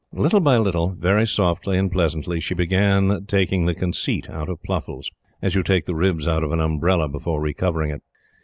Little 0.13 0.39
by 0.39 0.57
little, 0.57 0.95
very 0.97 1.27
softly 1.27 1.77
and 1.77 1.91
pleasantly, 1.91 2.39
she 2.39 2.55
began 2.55 3.23
taking 3.27 3.67
the 3.67 3.75
conceit 3.75 4.31
out 4.31 4.49
of 4.49 4.63
Pluffles, 4.63 5.11
as 5.43 5.53
you 5.53 5.61
take 5.61 5.85
the 5.85 5.93
ribs 5.93 6.27
out 6.27 6.43
of 6.43 6.51
an 6.51 6.59
umbrella 6.59 7.07
before 7.07 7.39
re 7.39 7.53
covering 7.53 7.91
it. 7.91 8.01